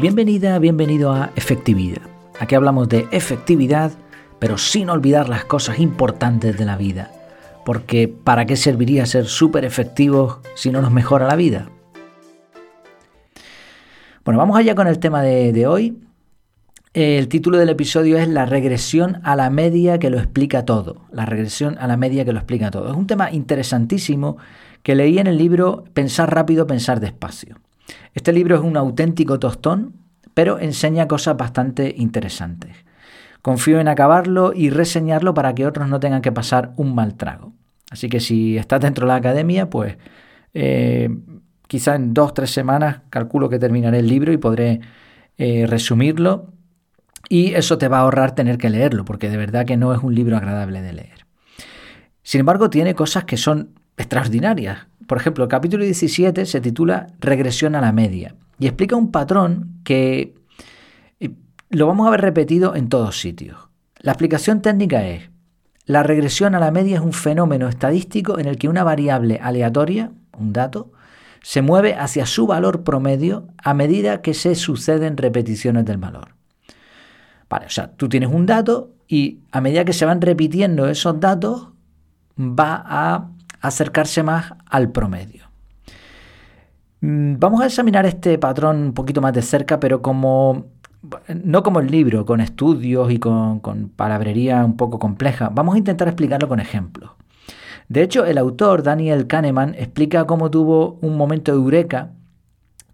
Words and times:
Bienvenida, 0.00 0.56
bienvenido 0.60 1.10
a 1.10 1.32
Efectividad. 1.34 2.02
Aquí 2.38 2.54
hablamos 2.54 2.88
de 2.88 3.08
efectividad, 3.10 3.90
pero 4.38 4.56
sin 4.56 4.90
olvidar 4.90 5.28
las 5.28 5.44
cosas 5.44 5.80
importantes 5.80 6.56
de 6.56 6.64
la 6.64 6.76
vida. 6.76 7.10
Porque 7.64 8.06
¿para 8.06 8.46
qué 8.46 8.54
serviría 8.54 9.06
ser 9.06 9.26
súper 9.26 9.64
efectivos 9.64 10.38
si 10.54 10.70
no 10.70 10.82
nos 10.82 10.92
mejora 10.92 11.26
la 11.26 11.34
vida? 11.34 11.68
Bueno, 14.24 14.38
vamos 14.38 14.56
allá 14.56 14.76
con 14.76 14.86
el 14.86 15.00
tema 15.00 15.20
de, 15.20 15.52
de 15.52 15.66
hoy. 15.66 15.98
El 16.94 17.26
título 17.26 17.58
del 17.58 17.70
episodio 17.70 18.18
es 18.18 18.28
La 18.28 18.46
regresión 18.46 19.20
a 19.24 19.34
la 19.34 19.50
media 19.50 19.98
que 19.98 20.10
lo 20.10 20.18
explica 20.18 20.64
todo. 20.64 21.06
La 21.10 21.26
regresión 21.26 21.76
a 21.80 21.88
la 21.88 21.96
media 21.96 22.24
que 22.24 22.32
lo 22.32 22.38
explica 22.38 22.70
todo. 22.70 22.88
Es 22.88 22.96
un 22.96 23.08
tema 23.08 23.32
interesantísimo 23.32 24.36
que 24.84 24.94
leí 24.94 25.18
en 25.18 25.26
el 25.26 25.38
libro 25.38 25.82
Pensar 25.92 26.32
rápido, 26.32 26.68
pensar 26.68 27.00
despacio. 27.00 27.56
Este 28.14 28.32
libro 28.32 28.56
es 28.56 28.62
un 28.62 28.76
auténtico 28.76 29.38
tostón, 29.38 29.94
pero 30.34 30.58
enseña 30.58 31.08
cosas 31.08 31.36
bastante 31.36 31.94
interesantes. 31.96 32.76
Confío 33.42 33.80
en 33.80 33.88
acabarlo 33.88 34.52
y 34.54 34.70
reseñarlo 34.70 35.34
para 35.34 35.54
que 35.54 35.66
otros 35.66 35.88
no 35.88 36.00
tengan 36.00 36.22
que 36.22 36.32
pasar 36.32 36.72
un 36.76 36.94
mal 36.94 37.14
trago. 37.16 37.52
Así 37.90 38.08
que 38.08 38.20
si 38.20 38.58
estás 38.58 38.80
dentro 38.80 39.06
de 39.06 39.08
la 39.08 39.16
academia, 39.16 39.70
pues 39.70 39.96
eh, 40.54 41.08
quizá 41.66 41.94
en 41.94 42.14
dos, 42.14 42.34
tres 42.34 42.50
semanas 42.50 43.02
calculo 43.10 43.48
que 43.48 43.58
terminaré 43.58 44.00
el 44.00 44.08
libro 44.08 44.32
y 44.32 44.36
podré 44.36 44.80
eh, 45.38 45.66
resumirlo. 45.66 46.52
Y 47.28 47.54
eso 47.54 47.78
te 47.78 47.88
va 47.88 47.98
a 47.98 48.00
ahorrar 48.02 48.34
tener 48.34 48.58
que 48.58 48.70
leerlo, 48.70 49.04
porque 49.04 49.28
de 49.28 49.36
verdad 49.36 49.66
que 49.66 49.76
no 49.76 49.92
es 49.94 50.02
un 50.02 50.14
libro 50.14 50.36
agradable 50.36 50.80
de 50.80 50.92
leer. 50.92 51.26
Sin 52.22 52.40
embargo, 52.40 52.70
tiene 52.70 52.94
cosas 52.94 53.24
que 53.24 53.36
son 53.36 53.70
extraordinarias. 53.96 54.86
Por 55.08 55.16
ejemplo, 55.16 55.44
el 55.44 55.48
capítulo 55.48 55.84
17 55.84 56.44
se 56.44 56.60
titula 56.60 57.06
Regresión 57.18 57.74
a 57.74 57.80
la 57.80 57.92
media 57.92 58.34
y 58.58 58.66
explica 58.66 58.94
un 58.94 59.10
patrón 59.10 59.80
que 59.82 60.34
eh, 61.18 61.30
lo 61.70 61.86
vamos 61.86 62.06
a 62.06 62.10
ver 62.10 62.20
repetido 62.20 62.76
en 62.76 62.90
todos 62.90 63.18
sitios. 63.18 63.70
La 64.00 64.12
explicación 64.12 64.60
técnica 64.60 65.08
es, 65.08 65.30
la 65.86 66.02
regresión 66.02 66.54
a 66.54 66.60
la 66.60 66.70
media 66.70 66.96
es 66.96 67.00
un 67.00 67.14
fenómeno 67.14 67.68
estadístico 67.68 68.38
en 68.38 68.44
el 68.44 68.58
que 68.58 68.68
una 68.68 68.84
variable 68.84 69.40
aleatoria, 69.42 70.12
un 70.38 70.52
dato, 70.52 70.92
se 71.42 71.62
mueve 71.62 71.94
hacia 71.94 72.26
su 72.26 72.46
valor 72.46 72.84
promedio 72.84 73.48
a 73.56 73.72
medida 73.72 74.20
que 74.20 74.34
se 74.34 74.54
suceden 74.54 75.16
repeticiones 75.16 75.86
del 75.86 75.96
valor. 75.96 76.34
Vale, 77.48 77.64
o 77.64 77.70
sea, 77.70 77.92
tú 77.92 78.10
tienes 78.10 78.28
un 78.28 78.44
dato 78.44 78.90
y 79.06 79.38
a 79.52 79.62
medida 79.62 79.86
que 79.86 79.94
se 79.94 80.04
van 80.04 80.20
repitiendo 80.20 80.86
esos 80.86 81.18
datos, 81.18 81.68
va 82.38 82.84
a 82.86 83.30
acercarse 83.60 84.22
más 84.22 84.54
al 84.66 84.90
promedio. 84.90 85.44
Mm, 87.00 87.36
vamos 87.38 87.60
a 87.60 87.66
examinar 87.66 88.06
este 88.06 88.38
patrón 88.38 88.78
un 88.78 88.92
poquito 88.92 89.20
más 89.20 89.32
de 89.32 89.42
cerca, 89.42 89.78
pero 89.78 90.02
como 90.02 90.66
no 91.28 91.62
como 91.62 91.80
el 91.80 91.90
libro, 91.90 92.26
con 92.26 92.40
estudios 92.40 93.10
y 93.12 93.18
con, 93.18 93.60
con, 93.60 93.88
palabrería 93.88 94.64
un 94.64 94.76
poco 94.76 94.98
compleja. 94.98 95.48
Vamos 95.52 95.76
a 95.76 95.78
intentar 95.78 96.08
explicarlo 96.08 96.48
con 96.48 96.60
ejemplos. 96.60 97.12
De 97.88 98.02
hecho, 98.02 98.26
el 98.26 98.36
autor 98.36 98.82
Daniel 98.82 99.26
Kahneman 99.26 99.74
explica 99.74 100.26
cómo 100.26 100.50
tuvo 100.50 100.98
un 101.00 101.16
momento 101.16 101.52
de 101.52 101.58
eureka 101.58 102.10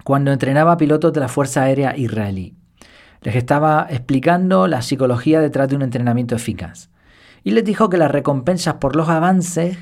cuando 0.04 0.32
entrenaba 0.32 0.76
pilotos 0.76 1.12
de 1.12 1.20
la 1.20 1.28
Fuerza 1.28 1.62
Aérea 1.62 1.96
Israelí. 1.96 2.54
Les 3.22 3.34
estaba 3.34 3.86
explicando 3.88 4.68
la 4.68 4.82
psicología 4.82 5.40
detrás 5.40 5.68
de 5.68 5.76
un 5.76 5.82
entrenamiento 5.82 6.36
eficaz. 6.36 6.90
Y 7.42 7.52
les 7.52 7.64
dijo 7.64 7.88
que 7.88 7.96
las 7.96 8.10
recompensas 8.10 8.74
por 8.74 8.96
los 8.96 9.08
avances 9.08 9.78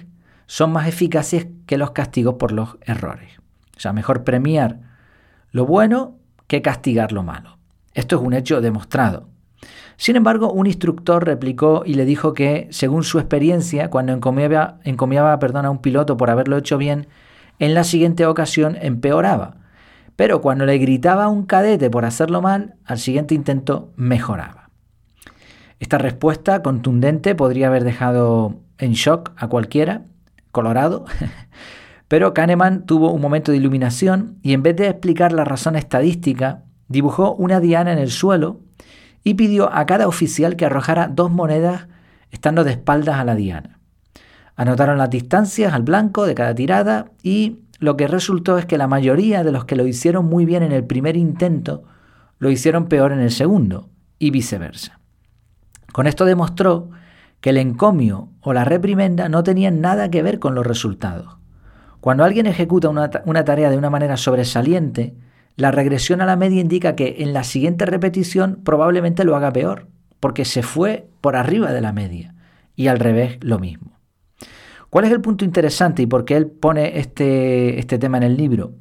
son 0.53 0.71
más 0.71 0.87
eficaces 0.87 1.47
que 1.65 1.79
los 1.79 1.93
castigos 1.93 2.35
por 2.35 2.53
los 2.53 2.77
errores. 2.83 3.39
O 3.75 3.81
sea, 3.81 3.95
mejor 3.95 4.23
premiar 4.23 4.81
lo 5.51 5.65
bueno 5.65 6.19
que 6.47 6.61
castigar 6.61 7.11
lo 7.11 7.23
malo. 7.23 7.57
Esto 7.95 8.17
es 8.17 8.23
un 8.23 8.35
hecho 8.35 8.61
demostrado. 8.61 9.31
Sin 9.97 10.15
embargo, 10.15 10.53
un 10.53 10.67
instructor 10.67 11.25
replicó 11.25 11.85
y 11.87 11.95
le 11.95 12.05
dijo 12.05 12.35
que, 12.35 12.69
según 12.71 13.03
su 13.03 13.19
experiencia, 13.19 13.89
cuando 13.89 14.13
encomiaba, 14.13 14.79
encomiaba 14.85 15.39
perdón, 15.39 15.65
a 15.65 15.71
un 15.71 15.81
piloto 15.81 16.19
por 16.19 16.29
haberlo 16.29 16.59
hecho 16.59 16.77
bien, 16.77 17.07
en 17.59 17.73
la 17.73 17.83
siguiente 17.83 18.27
ocasión 18.27 18.77
empeoraba. 18.79 19.57
Pero 20.17 20.43
cuando 20.43 20.67
le 20.67 20.77
gritaba 20.77 21.25
a 21.25 21.29
un 21.29 21.47
cadete 21.47 21.89
por 21.89 22.05
hacerlo 22.05 22.43
mal, 22.43 22.75
al 22.85 22.99
siguiente 22.99 23.35
intento 23.35 23.91
mejoraba. 23.97 24.69
Esta 25.81 25.97
respuesta 25.97 26.63
contundente 26.63 27.35
podría 27.35 27.69
haber 27.69 27.85
dejado 27.85 28.61
en 28.77 28.93
shock 28.93 29.33
a 29.37 29.49
cualquiera, 29.49 30.03
Colorado. 30.53 31.05
Pero 32.09 32.35
Kahneman 32.35 32.87
tuvo 32.87 33.11
un 33.11 33.21
momento 33.21 33.51
de 33.53 33.59
iluminación 33.59 34.39
y 34.43 34.53
en 34.53 34.63
vez 34.63 34.77
de 34.77 34.89
explicar 34.89 35.33
la 35.33 35.45
razón 35.45 35.77
estadística, 35.77 36.63
dibujó 36.89 37.35
una 37.35 37.59
diana 37.59 37.93
en 37.93 37.99
el 37.99 38.11
suelo 38.11 38.61
y 39.25 39.35
pidió 39.35 39.73
a 39.73 39.87
cada 39.87 40.07
oficial 40.07 40.57
que 40.57 40.67
arrojara 40.67 41.09
dos 41.09 41.31
monedas 41.31 41.89
estando 42.31 42.65
de 42.65 42.73
espaldas 42.73 43.17
a 43.17 43.25
la 43.25 43.35
diana. 43.35 43.79
Anotaron 44.57 44.99
las 44.99 45.11
distancias 45.11 45.73
al 45.73 45.83
blanco 45.83 46.27
de 46.27 46.35
cada 46.35 46.55
tirada 46.55 47.07
y 47.23 47.61
lo 47.79 47.97
que 47.97 48.07
resultó 48.07 48.59
es 48.59 48.67
que 48.67 48.79
la 48.79 48.87
mayoría 48.87 49.43
de 49.43 49.53
los 49.53 49.65
que 49.65 49.77
lo 49.77 49.87
hicieron 49.87 50.27
muy 50.27 50.45
bien 50.45 50.63
en 50.63 50.73
el 50.73 50.85
primer 50.85 51.17
intento 51.17 51.85
lo 52.39 52.51
hicieron 52.51 52.87
peor 52.87 53.13
en 53.13 53.21
el 53.21 53.31
segundo 53.31 53.89
y 54.19 54.31
viceversa. 54.31 55.01
Con 55.93 56.07
esto 56.07 56.25
demostró 56.25 56.91
que 57.43 57.51
el 57.51 57.59
encomio 57.59 58.31
o 58.41 58.55
la 58.55 58.65
reprimenda 58.65 59.29
no 59.29 59.43
tenían 59.43 59.81
nada 59.81 60.11
que 60.11 60.23
ver 60.23 60.39
con 60.39 60.55
los 60.55 60.65
resultados. 60.65 61.37
Cuando 62.01 62.25
alguien 62.25 62.47
ejecuta 62.47 62.89
una, 62.89 63.11
tarea 63.45 63.69
de 63.69 63.77
una 63.77 63.91
manera 63.91 64.17
sobresaliente, 64.17 65.15
la 65.57 65.73
regresión 65.73 66.21
a 66.21 66.27
la 66.27 66.37
media 66.37 66.61
indica 66.61 66.95
que 66.95 67.17
en 67.19 67.33
la 67.33 67.43
siguiente 67.43 67.85
repetición 67.85 68.61
probablemente 68.65 69.25
lo 69.25 69.35
haga 69.37 69.53
peor, 69.53 69.89
porque 70.21 70.45
se 70.45 70.63
fue 70.63 71.09
por 71.21 71.35
arriba 71.35 71.73
de 71.73 71.81
la 71.81 71.93
media, 71.93 72.35
y 72.77 72.87
al 72.87 73.01
revés 73.01 73.39
lo 73.41 73.59
mismo. 73.59 73.99
¿Cuál 74.89 75.07
es 75.07 75.11
el 75.11 75.21
punto 75.21 75.45
interesante 75.45 76.03
y 76.03 76.07
por 76.07 76.25
qué 76.25 76.37
él 76.37 76.47
pone 76.47 77.01
este, 77.01 77.81
este 77.81 77.99
tema 77.99 78.19
en 78.19 78.23
el 78.23 78.37
libro? 78.37 78.73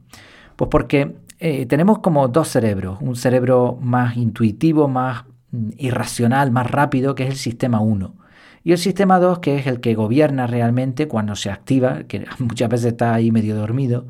Pues 0.55 0.69
porque 0.69 1.15
eh, 1.39 1.65
tenemos 1.65 1.99
como 1.99 2.27
dos 2.27 2.49
cerebros, 2.49 2.99
un 3.01 3.15
cerebro 3.15 3.79
más 3.81 4.17
intuitivo, 4.17 4.87
más 4.87 5.25
mm, 5.49 5.69
irracional, 5.77 6.51
más 6.51 6.69
rápido, 6.69 7.15
que 7.15 7.23
es 7.23 7.29
el 7.29 7.37
sistema 7.37 7.79
1, 7.79 8.15
y 8.63 8.71
el 8.73 8.77
sistema 8.77 9.19
2, 9.19 9.39
que 9.39 9.57
es 9.57 9.67
el 9.67 9.79
que 9.79 9.95
gobierna 9.95 10.47
realmente 10.47 11.07
cuando 11.07 11.35
se 11.35 11.49
activa, 11.49 12.03
que 12.03 12.25
muchas 12.39 12.69
veces 12.69 12.93
está 12.93 13.13
ahí 13.13 13.31
medio 13.31 13.55
dormido, 13.55 14.07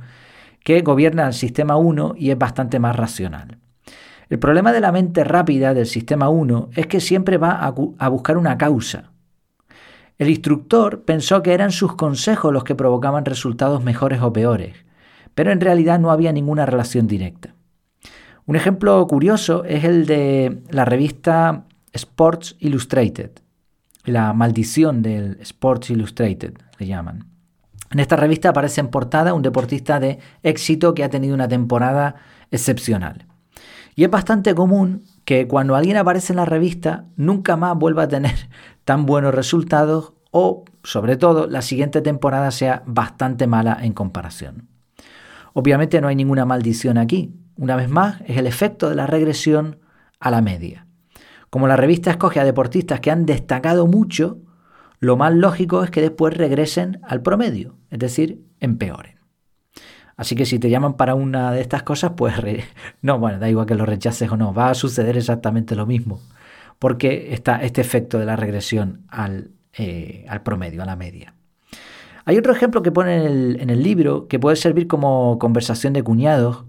que 0.63 0.81
gobierna 0.81 1.27
el 1.27 1.33
sistema 1.33 1.77
1 1.77 2.15
y 2.17 2.31
es 2.31 2.37
bastante 2.37 2.79
más 2.79 2.95
racional. 2.95 3.57
El 4.29 4.39
problema 4.39 4.71
de 4.71 4.79
la 4.79 4.91
mente 4.91 5.23
rápida 5.23 5.73
del 5.73 5.85
sistema 5.85 6.29
1 6.29 6.69
es 6.75 6.87
que 6.87 6.99
siempre 6.99 7.37
va 7.37 7.51
a, 7.51 7.73
a 7.97 8.09
buscar 8.09 8.37
una 8.37 8.57
causa. 8.57 9.11
El 10.17 10.29
instructor 10.29 11.03
pensó 11.03 11.41
que 11.41 11.53
eran 11.53 11.71
sus 11.71 11.95
consejos 11.95 12.53
los 12.53 12.63
que 12.63 12.75
provocaban 12.75 13.25
resultados 13.25 13.83
mejores 13.83 14.21
o 14.21 14.31
peores, 14.31 14.75
pero 15.33 15.51
en 15.51 15.59
realidad 15.59 15.99
no 15.99 16.11
había 16.11 16.31
ninguna 16.31 16.65
relación 16.65 17.07
directa. 17.07 17.55
Un 18.45 18.55
ejemplo 18.55 19.05
curioso 19.07 19.63
es 19.65 19.83
el 19.83 20.05
de 20.05 20.61
la 20.69 20.85
revista 20.85 21.65
Sports 21.91 22.55
Illustrated 22.59 23.31
la 24.05 24.33
maldición 24.33 25.01
del 25.01 25.37
Sports 25.41 25.89
Illustrated, 25.89 26.53
le 26.79 26.87
llaman. 26.87 27.27
En 27.91 27.99
esta 27.99 28.15
revista 28.15 28.49
aparece 28.49 28.81
en 28.81 28.87
portada 28.87 29.33
un 29.33 29.41
deportista 29.41 29.99
de 29.99 30.19
éxito 30.43 30.93
que 30.93 31.03
ha 31.03 31.09
tenido 31.09 31.35
una 31.35 31.47
temporada 31.47 32.15
excepcional. 32.49 33.25
Y 33.95 34.05
es 34.05 34.09
bastante 34.09 34.55
común 34.55 35.03
que 35.25 35.47
cuando 35.47 35.75
alguien 35.75 35.97
aparece 35.97 36.33
en 36.33 36.37
la 36.37 36.45
revista 36.45 37.05
nunca 37.17 37.57
más 37.57 37.77
vuelva 37.77 38.03
a 38.03 38.07
tener 38.07 38.49
tan 38.85 39.05
buenos 39.05 39.35
resultados 39.35 40.13
o, 40.31 40.63
sobre 40.83 41.17
todo, 41.17 41.47
la 41.47 41.61
siguiente 41.61 42.01
temporada 42.01 42.51
sea 42.51 42.83
bastante 42.85 43.47
mala 43.47 43.77
en 43.81 43.91
comparación. 43.91 44.69
Obviamente 45.53 45.99
no 45.99 46.07
hay 46.07 46.15
ninguna 46.15 46.45
maldición 46.45 46.97
aquí. 46.97 47.35
Una 47.57 47.75
vez 47.75 47.89
más, 47.89 48.21
es 48.25 48.37
el 48.37 48.47
efecto 48.47 48.89
de 48.89 48.95
la 48.95 49.07
regresión 49.07 49.79
a 50.21 50.31
la 50.31 50.41
media. 50.41 50.87
Como 51.51 51.67
la 51.67 51.75
revista 51.75 52.11
escoge 52.11 52.39
a 52.39 52.45
deportistas 52.45 53.01
que 53.01 53.11
han 53.11 53.25
destacado 53.25 53.85
mucho, 53.85 54.39
lo 55.01 55.17
más 55.17 55.33
lógico 55.33 55.83
es 55.83 55.91
que 55.91 55.99
después 55.99 56.33
regresen 56.33 57.01
al 57.03 57.21
promedio, 57.21 57.75
es 57.89 57.99
decir, 57.99 58.41
empeoren. 58.61 59.19
Así 60.15 60.33
que 60.35 60.45
si 60.45 60.59
te 60.59 60.69
llaman 60.69 60.95
para 60.95 61.13
una 61.13 61.51
de 61.51 61.59
estas 61.59 61.83
cosas, 61.83 62.13
pues 62.15 62.35
no, 63.01 63.19
bueno, 63.19 63.37
da 63.37 63.49
igual 63.49 63.65
que 63.65 63.75
lo 63.75 63.85
rechaces 63.85 64.31
o 64.31 64.37
no, 64.37 64.53
va 64.53 64.69
a 64.69 64.73
suceder 64.73 65.17
exactamente 65.17 65.75
lo 65.75 65.85
mismo, 65.85 66.21
porque 66.79 67.33
está 67.33 67.61
este 67.61 67.81
efecto 67.81 68.17
de 68.17 68.25
la 68.25 68.37
regresión 68.37 69.01
al, 69.09 69.51
eh, 69.73 70.25
promedio, 70.45 70.81
a 70.83 70.85
la 70.85 70.95
media. 70.95 71.33
Hay 72.23 72.37
otro 72.37 72.53
ejemplo 72.53 72.81
que 72.81 72.93
pone 72.93 73.17
en 73.17 73.25
el, 73.25 73.57
en 73.59 73.69
el, 73.69 73.83
libro 73.83 74.29
que 74.29 74.39
puede 74.39 74.55
servir 74.55 74.87
como 74.87 75.37
conversación 75.37 75.91
de 75.91 76.01
cuñados. 76.01 76.63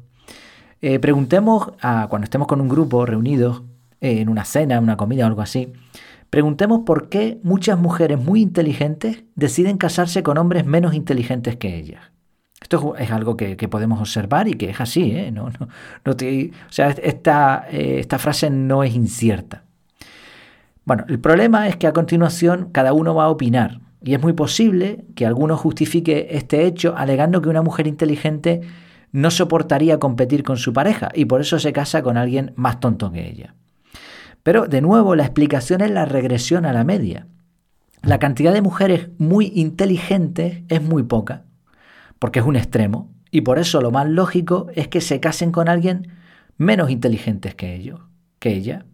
Eh, 0.80 0.98
preguntemos 0.98 1.70
a, 1.80 2.08
cuando 2.10 2.24
estemos 2.24 2.48
con 2.48 2.60
un 2.60 2.68
grupo 2.68 3.06
reunidos, 3.06 3.62
en 4.02 4.28
una 4.28 4.44
cena, 4.44 4.80
una 4.80 4.96
comida 4.96 5.24
o 5.24 5.28
algo 5.28 5.40
así, 5.40 5.72
preguntemos 6.28 6.80
por 6.84 7.08
qué 7.08 7.38
muchas 7.42 7.78
mujeres 7.78 8.18
muy 8.18 8.42
inteligentes 8.42 9.24
deciden 9.34 9.78
casarse 9.78 10.22
con 10.22 10.38
hombres 10.38 10.66
menos 10.66 10.94
inteligentes 10.94 11.56
que 11.56 11.76
ellas. 11.76 12.10
Esto 12.60 12.94
es 12.96 13.10
algo 13.10 13.36
que, 13.36 13.56
podemos 13.68 14.00
observar 14.00 14.48
y 14.48 14.54
que 14.54 14.70
es 14.70 14.80
así. 14.80 15.12
¿eh? 15.12 15.30
No, 15.32 15.50
no, 15.50 15.66
o 16.12 16.16
sea, 16.68 16.90
esta, 16.90 17.66
eh, 17.70 17.98
esta 18.00 18.18
frase 18.18 18.50
no 18.50 18.82
es 18.84 18.94
incierta. 18.94 19.64
Bueno, 20.84 21.04
el 21.08 21.20
problema 21.20 21.68
es 21.68 21.76
que 21.76 21.86
a 21.86 21.92
continuación 21.92 22.70
cada 22.72 22.92
uno 22.92 23.14
va 23.14 23.24
a 23.24 23.30
opinar 23.30 23.80
y 24.02 24.14
es 24.14 24.22
muy 24.22 24.32
posible 24.32 25.04
que 25.14 25.26
alguno 25.26 25.56
justifique 25.56 26.28
este 26.30 26.66
hecho 26.66 26.94
alegando 26.96 27.40
que 27.40 27.48
una 27.48 27.62
mujer 27.62 27.86
inteligente 27.86 28.62
no 29.12 29.30
soportaría 29.30 29.98
competir 29.98 30.42
con 30.42 30.56
su 30.56 30.72
pareja 30.72 31.10
y 31.14 31.26
por 31.26 31.40
eso 31.40 31.58
se 31.58 31.72
casa 31.72 32.02
con 32.02 32.16
alguien 32.16 32.52
más 32.56 32.80
tonto 32.80 33.12
que 33.12 33.28
ella. 33.28 33.54
Pero 34.42 34.66
de 34.66 34.80
nuevo 34.80 35.14
la 35.14 35.24
explicación 35.24 35.80
es 35.80 35.90
la 35.90 36.04
regresión 36.04 36.66
a 36.66 36.72
la 36.72 36.84
media. 36.84 37.26
La 38.02 38.18
cantidad 38.18 38.52
de 38.52 38.62
mujeres 38.62 39.10
muy 39.18 39.52
inteligentes 39.54 40.62
es 40.68 40.82
muy 40.82 41.04
poca, 41.04 41.44
porque 42.18 42.40
es 42.40 42.44
un 42.44 42.56
extremo, 42.56 43.12
y 43.30 43.42
por 43.42 43.58
eso 43.58 43.80
lo 43.80 43.90
más 43.90 44.08
lógico 44.08 44.66
es 44.74 44.88
que 44.88 45.00
se 45.00 45.20
casen 45.20 45.52
con 45.52 45.68
alguien 45.68 46.08
menos 46.58 46.90
inteligente 46.90 47.52
que 47.52 47.74
ellos, 47.74 48.00
que 48.38 48.54
ella. 48.54 48.84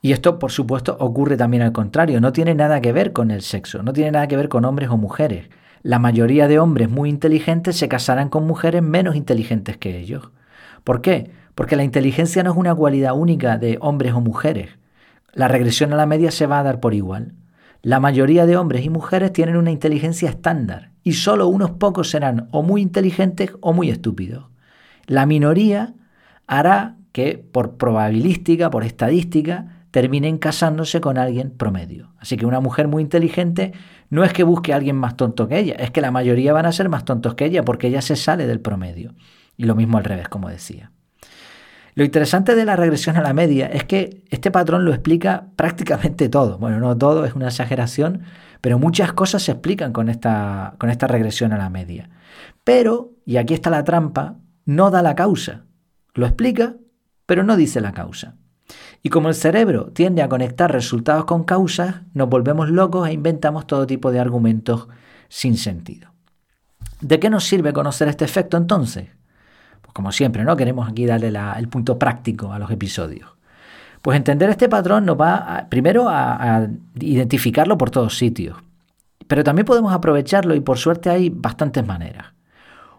Y 0.00 0.12
esto, 0.12 0.38
por 0.38 0.52
supuesto, 0.52 0.96
ocurre 1.00 1.36
también 1.36 1.62
al 1.62 1.72
contrario, 1.72 2.20
no 2.20 2.32
tiene 2.32 2.54
nada 2.54 2.80
que 2.80 2.92
ver 2.92 3.12
con 3.12 3.30
el 3.30 3.42
sexo, 3.42 3.82
no 3.82 3.92
tiene 3.92 4.12
nada 4.12 4.28
que 4.28 4.36
ver 4.36 4.48
con 4.48 4.64
hombres 4.64 4.90
o 4.90 4.96
mujeres. 4.96 5.48
La 5.82 5.98
mayoría 5.98 6.46
de 6.46 6.58
hombres 6.58 6.88
muy 6.88 7.10
inteligentes 7.10 7.76
se 7.76 7.88
casarán 7.88 8.28
con 8.28 8.46
mujeres 8.46 8.82
menos 8.82 9.16
inteligentes 9.16 9.76
que 9.76 9.98
ellos. 9.98 10.30
¿Por 10.84 11.00
qué? 11.00 11.30
Porque 11.54 11.76
la 11.76 11.84
inteligencia 11.84 12.42
no 12.42 12.52
es 12.52 12.56
una 12.56 12.74
cualidad 12.74 13.16
única 13.16 13.58
de 13.58 13.78
hombres 13.80 14.12
o 14.12 14.20
mujeres. 14.20 14.70
La 15.32 15.48
regresión 15.48 15.92
a 15.92 15.96
la 15.96 16.06
media 16.06 16.30
se 16.30 16.46
va 16.46 16.60
a 16.60 16.62
dar 16.62 16.80
por 16.80 16.94
igual. 16.94 17.32
La 17.82 18.00
mayoría 18.00 18.46
de 18.46 18.56
hombres 18.56 18.84
y 18.84 18.90
mujeres 18.90 19.32
tienen 19.32 19.56
una 19.56 19.70
inteligencia 19.70 20.28
estándar 20.28 20.90
y 21.02 21.14
solo 21.14 21.48
unos 21.48 21.72
pocos 21.72 22.10
serán 22.10 22.48
o 22.50 22.62
muy 22.62 22.80
inteligentes 22.80 23.50
o 23.60 23.72
muy 23.72 23.90
estúpidos. 23.90 24.46
La 25.06 25.26
minoría 25.26 25.94
hará 26.46 26.96
que, 27.12 27.38
por 27.38 27.76
probabilística, 27.76 28.70
por 28.70 28.84
estadística, 28.84 29.84
terminen 29.90 30.38
casándose 30.38 31.00
con 31.00 31.18
alguien 31.18 31.50
promedio. 31.50 32.10
Así 32.18 32.36
que 32.36 32.46
una 32.46 32.60
mujer 32.60 32.88
muy 32.88 33.02
inteligente 33.02 33.72
no 34.10 34.24
es 34.24 34.32
que 34.32 34.42
busque 34.42 34.72
a 34.72 34.76
alguien 34.76 34.96
más 34.96 35.16
tonto 35.16 35.46
que 35.46 35.58
ella, 35.58 35.74
es 35.74 35.90
que 35.90 36.00
la 36.00 36.10
mayoría 36.10 36.52
van 36.52 36.66
a 36.66 36.72
ser 36.72 36.88
más 36.88 37.04
tontos 37.04 37.34
que 37.34 37.44
ella 37.44 37.64
porque 37.64 37.86
ella 37.86 38.02
se 38.02 38.16
sale 38.16 38.46
del 38.46 38.60
promedio. 38.60 39.14
Y 39.56 39.64
lo 39.64 39.74
mismo 39.74 39.98
al 39.98 40.04
revés, 40.04 40.28
como 40.28 40.48
decía. 40.48 40.90
Lo 41.94 42.02
interesante 42.02 42.56
de 42.56 42.64
la 42.64 42.74
regresión 42.74 43.16
a 43.16 43.22
la 43.22 43.32
media 43.32 43.66
es 43.66 43.84
que 43.84 44.24
este 44.30 44.50
patrón 44.50 44.84
lo 44.84 44.92
explica 44.92 45.46
prácticamente 45.54 46.28
todo. 46.28 46.58
Bueno, 46.58 46.80
no 46.80 46.98
todo, 46.98 47.24
es 47.24 47.34
una 47.34 47.48
exageración, 47.48 48.22
pero 48.60 48.80
muchas 48.80 49.12
cosas 49.12 49.42
se 49.42 49.52
explican 49.52 49.92
con 49.92 50.08
esta, 50.08 50.74
con 50.78 50.90
esta 50.90 51.06
regresión 51.06 51.52
a 51.52 51.58
la 51.58 51.70
media. 51.70 52.10
Pero, 52.64 53.12
y 53.24 53.36
aquí 53.36 53.54
está 53.54 53.70
la 53.70 53.84
trampa, 53.84 54.38
no 54.64 54.90
da 54.90 55.02
la 55.02 55.14
causa. 55.14 55.66
Lo 56.14 56.26
explica, 56.26 56.74
pero 57.26 57.44
no 57.44 57.56
dice 57.56 57.80
la 57.80 57.92
causa. 57.92 58.34
Y 59.02 59.10
como 59.10 59.28
el 59.28 59.34
cerebro 59.34 59.92
tiende 59.92 60.22
a 60.22 60.28
conectar 60.28 60.72
resultados 60.72 61.26
con 61.26 61.44
causas, 61.44 62.02
nos 62.12 62.28
volvemos 62.28 62.70
locos 62.70 63.08
e 63.08 63.12
inventamos 63.12 63.66
todo 63.66 63.86
tipo 63.86 64.10
de 64.10 64.18
argumentos 64.18 64.88
sin 65.28 65.56
sentido. 65.56 66.12
¿De 67.00 67.20
qué 67.20 67.30
nos 67.30 67.44
sirve 67.44 67.72
conocer 67.72 68.08
este 68.08 68.24
efecto 68.24 68.56
entonces? 68.56 69.10
Pues 69.84 69.92
como 69.94 70.12
siempre, 70.12 70.44
¿no? 70.44 70.56
Queremos 70.56 70.88
aquí 70.88 71.06
darle 71.06 71.28
el 71.28 71.68
punto 71.68 71.98
práctico 71.98 72.52
a 72.52 72.58
los 72.58 72.70
episodios. 72.70 73.30
Pues 74.02 74.16
entender 74.16 74.50
este 74.50 74.68
patrón 74.68 75.06
nos 75.06 75.18
va 75.18 75.66
primero 75.70 76.08
a, 76.08 76.56
a 76.56 76.68
identificarlo 77.00 77.78
por 77.78 77.90
todos 77.90 78.18
sitios. 78.18 78.56
Pero 79.26 79.44
también 79.44 79.64
podemos 79.64 79.92
aprovecharlo 79.92 80.54
y 80.54 80.60
por 80.60 80.78
suerte 80.78 81.10
hay 81.10 81.30
bastantes 81.30 81.86
maneras. 81.86 82.34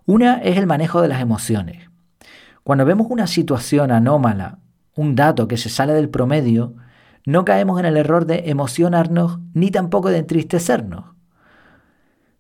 Una 0.06 0.38
es 0.38 0.58
el 0.58 0.66
manejo 0.68 1.02
de 1.02 1.08
las 1.08 1.22
emociones. 1.22 1.90
Cuando 2.64 2.86
vemos 2.86 3.08
una 3.10 3.28
situación 3.28 3.92
anómala 3.92 4.60
un 4.96 5.16
dato 5.16 5.48
que 5.48 5.58
se 5.58 5.70
sale 5.70 5.94
del 5.94 6.10
promedio, 6.10 6.76
no 7.26 7.46
caemos 7.46 7.80
en 7.80 7.86
el 7.86 7.98
error 7.98 8.26
de 8.26 8.44
emocionarnos 8.50 9.40
ni 9.54 9.72
tampoco 9.72 10.10
de 10.10 10.20
entristecernos. 10.20 11.06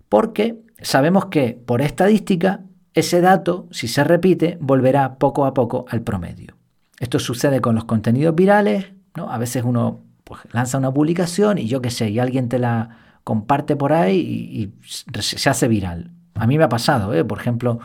Porque 0.09 0.61
sabemos 0.81 1.25
que, 1.25 1.59
por 1.65 1.81
estadística, 1.81 2.61
ese 2.95 3.21
dato, 3.21 3.67
si 3.71 3.87
se 3.87 4.03
repite, 4.03 4.57
volverá 4.59 5.15
poco 5.15 5.45
a 5.45 5.53
poco 5.53 5.85
al 5.89 6.01
promedio. 6.01 6.55
Esto 6.99 7.19
sucede 7.19 7.61
con 7.61 7.75
los 7.75 7.85
contenidos 7.85 8.33
virales, 8.33 8.93
¿no? 9.15 9.29
A 9.29 9.37
veces 9.37 9.63
uno 9.63 9.99
pues, 10.23 10.41
lanza 10.51 10.77
una 10.77 10.93
publicación 10.93 11.57
y 11.57 11.67
yo 11.67 11.81
qué 11.81 11.91
sé, 11.91 12.09
y 12.09 12.19
alguien 12.19 12.49
te 12.49 12.57
la 12.57 12.97
comparte 13.23 13.75
por 13.75 13.93
ahí 13.93 14.17
y, 14.17 14.73
se 15.21 15.49
hace 15.49 15.67
viral. 15.67 16.11
A 16.35 16.47
mí 16.47 16.57
me 16.57 16.63
ha 16.63 16.69
pasado, 16.69 17.13
¿eh? 17.13 17.23
por 17.23 17.39
ejemplo, 17.39 17.79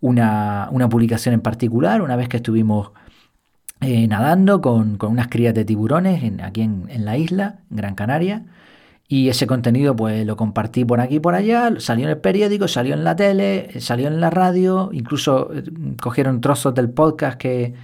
una, 0.00 0.68
una 0.70 0.88
publicación 0.88 1.34
en 1.34 1.40
particular, 1.40 2.02
una 2.02 2.16
vez 2.16 2.28
que 2.28 2.38
estuvimos 2.38 2.92
eh, 3.80 4.06
nadando 4.08 4.60
con, 4.60 4.98
unas 5.00 5.28
crías 5.28 5.54
de 5.54 5.64
tiburones 5.64 6.22
aquí 6.42 6.60
en, 6.62 7.04
la 7.04 7.16
isla, 7.16 7.60
en 7.70 7.76
Gran 7.76 7.94
Canaria. 7.94 8.44
Y 9.12 9.28
ese 9.28 9.48
contenido 9.48 9.96
pues 9.96 10.24
lo 10.24 10.36
compartí 10.36 10.84
por 10.84 11.00
aquí 11.00 11.16
y 11.16 11.20
por 11.20 11.34
allá, 11.34 11.72
salió 11.78 12.04
en 12.04 12.10
el 12.10 12.18
periódico, 12.18 12.68
salió 12.68 12.94
en 12.94 13.02
la 13.02 13.16
tele, 13.16 13.80
salió 13.80 14.06
en 14.06 14.20
la 14.20 14.30
radio, 14.30 14.90
incluso 14.92 15.52
eh, 15.52 15.64
cogieron 16.00 16.40
trozos 16.40 16.76
del 16.76 16.90
podcast 16.90 17.36
que, 17.36 17.74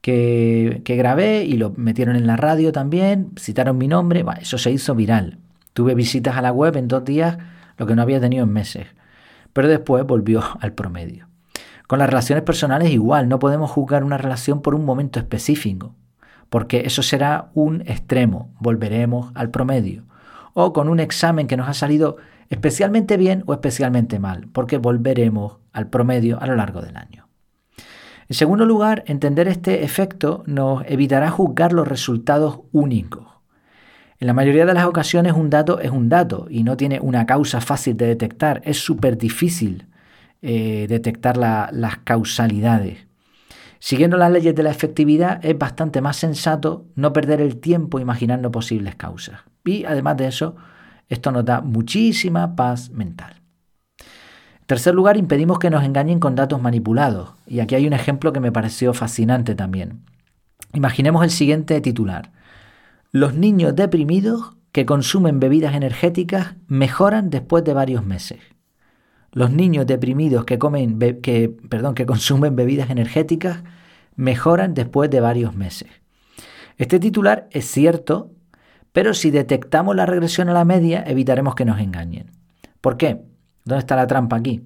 que, 0.00 0.82
grabé 0.84 1.44
y 1.44 1.52
lo 1.58 1.70
metieron 1.76 2.16
en 2.16 2.26
la 2.26 2.36
radio 2.36 2.72
también, 2.72 3.30
citaron 3.38 3.78
mi 3.78 3.86
nombre, 3.86 4.24
eso 4.40 4.58
se 4.58 4.72
hizo 4.72 4.96
viral. 4.96 5.38
Tuve 5.74 5.94
visitas 5.94 6.36
a 6.36 6.42
la 6.42 6.50
web 6.50 6.76
en 6.76 6.88
dos 6.88 7.04
días, 7.04 7.38
lo 7.78 7.86
que 7.86 7.94
no 7.94 8.02
había 8.02 8.18
tenido 8.18 8.42
en 8.42 8.52
meses. 8.52 8.88
Pero 9.52 9.68
después 9.68 10.04
volvió 10.04 10.42
al 10.60 10.72
promedio. 10.72 11.28
Con 11.86 12.00
las 12.00 12.08
relaciones 12.08 12.42
personales 12.42 12.90
igual, 12.90 13.28
no 13.28 13.38
podemos 13.38 13.70
juzgar 13.70 14.02
una 14.02 14.18
relación 14.18 14.60
por 14.60 14.74
un 14.74 14.84
momento 14.84 15.20
específico, 15.20 15.94
porque 16.48 16.80
eso 16.84 17.04
será 17.04 17.52
un 17.54 17.82
extremo, 17.82 18.52
volveremos 18.58 19.30
al 19.36 19.50
promedio. 19.50 20.02
O 20.54 20.72
con 20.72 20.88
un 20.88 20.98
examen 20.98 21.46
que 21.46 21.56
nos 21.56 21.68
ha 21.68 21.74
salido 21.74 22.16
especialmente 22.48 23.16
bien 23.16 23.42
o 23.46 23.52
especialmente 23.52 24.18
mal, 24.18 24.48
porque 24.52 24.78
volveremos 24.78 25.58
al 25.72 25.88
promedio 25.88 26.40
a 26.40 26.46
lo 26.46 26.56
largo 26.56 26.80
del 26.80 26.96
año. 26.96 27.28
En 28.28 28.36
segundo 28.36 28.64
lugar, 28.64 29.04
entender 29.06 29.48
este 29.48 29.84
efecto 29.84 30.44
nos 30.46 30.82
evitará 30.86 31.30
juzgar 31.30 31.72
los 31.72 31.86
resultados 31.86 32.60
únicos. 32.72 33.26
En 34.18 34.26
la 34.26 34.32
mayoría 34.32 34.64
de 34.64 34.72
las 34.74 34.86
ocasiones 34.86 35.34
un 35.34 35.50
dato 35.50 35.80
es 35.80 35.90
un 35.90 36.08
dato 36.08 36.46
y 36.48 36.62
no 36.62 36.76
tiene 36.76 37.00
una 37.00 37.26
causa 37.26 37.60
fácil 37.60 37.96
de 37.96 38.06
detectar, 38.06 38.62
es 38.64 38.78
súper 38.78 39.18
difícil 39.18 39.86
eh, 40.40 40.86
detectar 40.88 41.36
las 41.36 41.98
causalidades. 42.04 43.06
Siguiendo 43.78 44.16
las 44.16 44.30
leyes 44.30 44.54
de 44.54 44.62
la 44.62 44.70
efectividad 44.70 45.44
es 45.44 45.58
bastante 45.58 46.00
más 46.00 46.16
sensato 46.16 46.86
no 46.94 47.12
perder 47.12 47.42
el 47.42 47.58
tiempo 47.58 47.98
imaginando 47.98 48.50
posibles 48.50 48.94
causas. 48.94 49.40
Y 49.64 49.84
además 49.84 50.16
de 50.16 50.26
eso, 50.26 50.56
esto 51.08 51.32
nos 51.32 51.44
da 51.44 51.60
muchísima 51.60 52.54
paz 52.56 52.90
mental. 52.90 53.40
En 53.98 54.66
tercer 54.66 54.94
lugar, 54.94 55.16
impedimos 55.16 55.58
que 55.58 55.70
nos 55.70 55.84
engañen 55.84 56.20
con 56.20 56.34
datos 56.34 56.60
manipulados. 56.60 57.30
Y 57.46 57.60
aquí 57.60 57.74
hay 57.74 57.86
un 57.86 57.92
ejemplo 57.92 58.32
que 58.32 58.40
me 58.40 58.52
pareció 58.52 58.94
fascinante 58.94 59.54
también. 59.54 60.00
Imaginemos 60.72 61.22
el 61.22 61.30
siguiente 61.30 61.80
titular. 61.80 62.32
Los 63.12 63.34
niños 63.34 63.76
deprimidos 63.76 64.56
que 64.72 64.86
consumen 64.86 65.38
bebidas 65.38 65.74
energéticas 65.74 66.56
mejoran 66.66 67.30
después 67.30 67.62
de 67.62 67.74
varios 67.74 68.04
meses. 68.04 68.40
Los 69.30 69.50
niños 69.50 69.86
deprimidos 69.86 70.44
que, 70.44 70.58
comen, 70.58 70.98
que, 70.98 71.54
perdón, 71.68 71.94
que 71.94 72.06
consumen 72.06 72.56
bebidas 72.56 72.90
energéticas 72.90 73.62
mejoran 74.16 74.74
después 74.74 75.10
de 75.10 75.20
varios 75.20 75.54
meses. 75.54 75.88
Este 76.76 76.98
titular 76.98 77.48
es 77.52 77.66
cierto, 77.66 78.32
pero 78.94 79.12
si 79.12 79.32
detectamos 79.32 79.96
la 79.96 80.06
regresión 80.06 80.48
a 80.48 80.52
la 80.52 80.64
media, 80.64 81.02
evitaremos 81.04 81.56
que 81.56 81.64
nos 81.64 81.80
engañen. 81.80 82.30
¿Por 82.80 82.96
qué? 82.96 83.22
¿Dónde 83.64 83.80
está 83.80 83.96
la 83.96 84.06
trampa 84.06 84.36
aquí? 84.36 84.62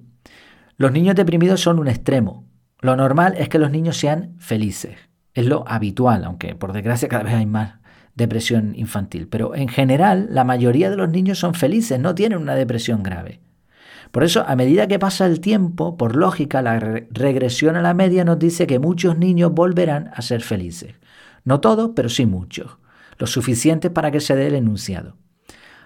Los 0.77 0.91
niños 0.91 1.15
deprimidos 1.15 1.61
son 1.61 1.79
un 1.79 1.87
extremo. 1.87 2.45
Lo 2.79 2.95
normal 2.95 3.33
es 3.39 3.49
que 3.49 3.57
los 3.57 3.71
niños 3.71 3.97
sean 3.97 4.35
felices. 4.37 4.97
Es 5.33 5.47
lo 5.47 5.67
habitual, 5.67 6.23
aunque 6.25 6.53
por 6.53 6.73
desgracia 6.73 7.09
cada 7.09 7.23
vez 7.23 7.33
hay 7.33 7.47
más 7.47 7.79
depresión 8.13 8.75
infantil. 8.75 9.27
Pero 9.27 9.55
en 9.55 9.67
general, 9.67 10.27
la 10.29 10.43
mayoría 10.43 10.91
de 10.91 10.97
los 10.97 11.09
niños 11.09 11.39
son 11.39 11.55
felices, 11.55 11.99
no 11.99 12.13
tienen 12.13 12.37
una 12.37 12.53
depresión 12.53 13.01
grave. 13.01 13.41
Por 14.11 14.23
eso, 14.23 14.45
a 14.47 14.55
medida 14.55 14.85
que 14.85 14.99
pasa 14.99 15.25
el 15.25 15.39
tiempo, 15.39 15.97
por 15.97 16.15
lógica, 16.15 16.61
la 16.61 16.79
regresión 16.79 17.77
a 17.77 17.81
la 17.81 17.95
media 17.95 18.25
nos 18.25 18.37
dice 18.37 18.67
que 18.67 18.77
muchos 18.77 19.17
niños 19.17 19.53
volverán 19.53 20.11
a 20.13 20.21
ser 20.21 20.41
felices. 20.43 20.93
No 21.45 21.61
todos, 21.61 21.93
pero 21.95 22.09
sí 22.09 22.27
muchos. 22.27 22.78
Lo 23.19 23.27
suficiente 23.27 23.91
para 23.91 24.09
que 24.09 24.21
se 24.21 24.35
dé 24.35 24.47
el 24.47 24.55
enunciado. 24.55 25.17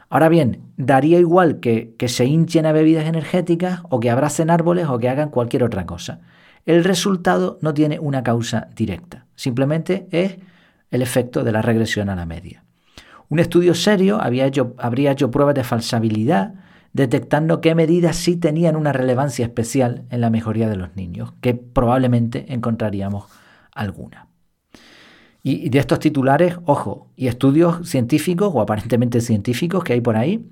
Ahora 0.10 0.30
bien, 0.30 0.62
daría 0.78 1.18
igual 1.18 1.60
que, 1.60 1.96
se 2.08 2.26
hinchen 2.26 2.68
a 2.68 2.72
bebidas 2.72 3.06
energéticas 3.06 3.82
o 3.90 4.00
que 4.00 4.12
abracen 4.12 4.52
árboles 4.52 4.88
o 4.88 5.00
que 5.00 5.10
hagan 5.10 5.30
cualquier 5.30 5.64
otra 5.64 5.88
cosa. 5.88 6.22
El 6.66 6.84
resultado 6.84 7.58
no 7.62 7.74
tiene 7.74 8.00
una 8.00 8.24
causa 8.24 8.70
directa. 8.76 9.26
Simplemente 9.36 10.08
es 10.12 10.38
el 10.92 11.02
efecto 11.02 11.44
de 11.44 11.52
la 11.52 11.64
regresión 11.64 12.10
a 12.10 12.16
la 12.16 12.28
media. 12.28 12.64
Un 13.28 13.40
estudio 13.40 13.74
serio 13.74 14.22
había 14.22 14.46
hecho, 14.46 14.76
habría 14.78 15.12
hecho 15.12 15.32
pruebas 15.32 15.56
de 15.56 15.64
falsabilidad 15.64 16.54
detectando 16.94 17.60
qué 17.60 17.74
medidas 17.74 18.16
sí 18.16 18.38
tenían 18.38 18.76
una 18.76 18.94
relevancia 18.94 19.46
especial 19.46 20.04
en 20.12 20.22
la 20.22 20.30
mejoría 20.30 20.70
de 20.70 20.76
los 20.76 20.96
niños, 20.96 21.34
que 21.42 21.56
probablemente 21.56 22.54
encontraríamos 22.54 23.26
alguna. 23.74 24.28
Y 25.46 25.70
de 25.70 25.80
estos 25.80 26.00
titulares, 26.00 26.58
ojo, 26.66 27.10
y 27.18 27.28
estudios 27.28 27.90
científicos 27.90 28.50
o 28.54 28.62
aparentemente 28.62 29.20
científicos 29.20 29.84
que 29.84 29.92
hay 29.92 30.00
por 30.00 30.16
ahí, 30.16 30.50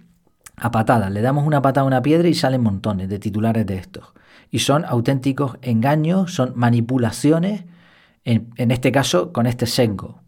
a 0.58 0.70
patadas. 0.70 1.10
Le 1.12 1.22
damos 1.22 1.48
una 1.48 1.62
patada 1.62 1.86
a 1.86 1.88
una 1.88 2.02
piedra 2.02 2.28
y 2.28 2.34
salen 2.34 2.62
montones 2.62 3.08
de 3.08 3.18
titulares 3.18 3.66
de 3.66 3.78
estos. 3.78 4.14
Y 4.52 4.60
son 4.60 4.84
auténticos 4.84 5.58
engaños, 5.62 6.34
son 6.34 6.52
manipulaciones, 6.56 7.64
en, 8.26 8.52
este 8.58 8.92
caso 8.92 9.32
con 9.32 9.48
este 9.48 9.66
sesgo. 9.66 10.20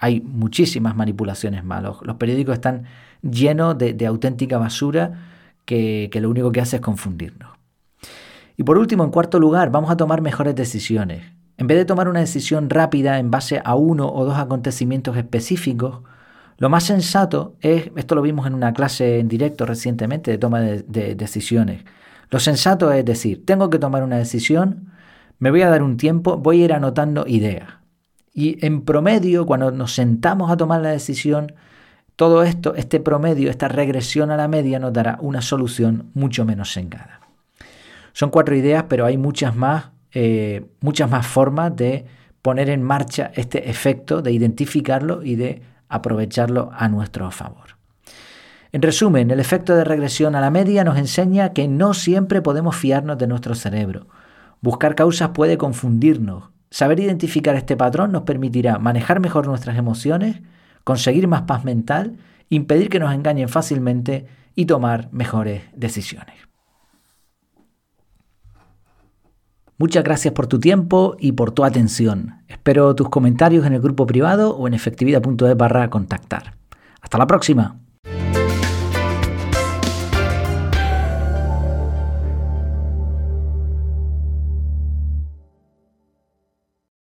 Hay 0.00 0.20
muchísimas 0.20 0.96
manipulaciones 0.96 1.64
malas. 1.64 1.96
Los 2.02 2.16
periódicos 2.16 2.54
están 2.54 2.84
llenos 3.22 3.78
de, 3.78 4.06
auténtica 4.06 4.58
basura 4.58 5.12
que, 5.64 6.08
que 6.10 6.20
lo 6.20 6.28
único 6.28 6.50
que 6.50 6.60
hace 6.60 6.76
es 6.76 6.82
confundirnos. 6.82 7.50
Y 8.56 8.64
por 8.64 8.78
último, 8.78 9.04
en 9.04 9.10
cuarto 9.10 9.38
lugar, 9.38 9.70
vamos 9.70 9.90
a 9.90 9.96
tomar 9.96 10.22
mejores 10.22 10.56
decisiones. 10.56 11.37
En 11.58 11.66
vez 11.66 11.76
de 11.76 11.84
tomar 11.84 12.08
una 12.08 12.20
decisión 12.20 12.70
rápida 12.70 13.18
en 13.18 13.32
base 13.32 13.60
a 13.64 13.74
uno 13.74 14.08
o 14.08 14.24
dos 14.24 14.38
acontecimientos 14.38 15.16
específicos, 15.16 16.02
lo 16.56 16.68
más 16.68 16.84
sensato 16.84 17.56
es, 17.60 17.90
esto 17.96 18.14
lo 18.14 18.22
vimos 18.22 18.46
en 18.46 18.54
una 18.54 18.72
clase 18.72 19.18
en 19.18 19.26
directo 19.26 19.66
recientemente 19.66 20.30
de 20.30 20.38
toma 20.38 20.60
de, 20.60 21.14
decisiones, 21.16 21.82
lo 22.30 22.38
sensato 22.38 22.92
es 22.92 23.04
decir, 23.04 23.44
tengo 23.44 23.70
que 23.70 23.80
tomar 23.80 24.04
una 24.04 24.18
decisión, 24.18 24.92
me 25.40 25.50
voy 25.50 25.62
a 25.62 25.68
dar 25.68 25.82
un 25.82 25.96
tiempo, 25.96 26.36
voy 26.36 26.62
a 26.62 26.64
ir 26.66 26.72
anotando 26.72 27.24
ideas. 27.26 27.68
Y 28.32 28.64
en 28.64 28.82
promedio, 28.82 29.44
cuando 29.44 29.72
nos 29.72 29.94
sentamos 29.94 30.52
a 30.52 30.56
tomar 30.56 30.80
la 30.80 30.90
decisión, 30.90 31.54
todo 32.14 32.44
esto, 32.44 32.76
este 32.76 33.00
promedio, 33.00 33.50
esta 33.50 33.66
regresión 33.66 34.30
a 34.30 34.36
la 34.36 34.46
media 34.46 34.78
nos 34.78 34.92
dará 34.92 35.18
una 35.20 35.42
solución 35.42 36.10
mucho 36.14 36.44
menos 36.44 36.72
sengada. 36.72 37.20
Son 38.12 38.30
cuatro 38.30 38.54
ideas, 38.54 38.84
pero 38.88 39.06
hay 39.06 39.16
muchas 39.16 39.56
más, 39.56 39.86
eh, 40.12 40.66
muchas 40.80 41.10
más 41.10 41.26
formas 41.26 41.74
de 41.76 42.06
poner 42.42 42.70
en 42.70 42.82
marcha 42.82 43.30
este 43.34 43.68
efecto, 43.68 44.22
de 44.22 44.32
identificarlo 44.32 45.22
y 45.22 45.36
de 45.36 45.62
aprovecharlo 45.88 46.70
a 46.72 46.88
nuestro 46.88 47.30
favor. 47.30 47.76
En 48.70 48.82
resumen, 48.82 49.30
el 49.30 49.40
efecto 49.40 49.74
de 49.74 49.84
regresión 49.84 50.34
a 50.34 50.40
la 50.40 50.50
media 50.50 50.84
nos 50.84 50.98
enseña 50.98 51.52
que 51.52 51.68
no 51.68 51.94
siempre 51.94 52.42
podemos 52.42 52.76
fiarnos 52.76 53.16
de 53.16 53.26
nuestro 53.26 53.54
cerebro. 53.54 54.06
Buscar 54.60 54.94
causas 54.94 55.30
puede 55.30 55.56
confundirnos. 55.56 56.50
Saber 56.70 57.00
identificar 57.00 57.56
este 57.56 57.76
patrón 57.76 58.12
nos 58.12 58.22
permitirá 58.22 58.78
manejar 58.78 59.20
mejor 59.20 59.46
nuestras 59.46 59.78
emociones, 59.78 60.42
conseguir 60.84 61.28
más 61.28 61.42
paz 61.42 61.64
mental, 61.64 62.18
impedir 62.50 62.90
que 62.90 62.98
nos 62.98 63.14
engañen 63.14 63.48
fácilmente 63.48 64.26
y 64.54 64.66
tomar 64.66 65.08
mejores 65.12 65.62
decisiones. 65.74 66.34
Muchas 69.80 70.02
gracias 70.02 70.34
por 70.34 70.48
tu 70.48 70.58
tiempo 70.58 71.14
y 71.20 71.32
por 71.32 71.52
tu 71.52 71.64
atención. 71.64 72.42
Espero 72.48 72.96
tus 72.96 73.08
comentarios 73.08 73.64
en 73.64 73.74
el 73.74 73.80
grupo 73.80 74.06
privado 74.06 74.56
o 74.56 74.66
en 74.66 74.74
efectividad.es 74.74 75.56
barra 75.56 75.88
contactar. 75.88 76.56
Hasta 77.00 77.16
la 77.16 77.28
próxima. 77.28 77.76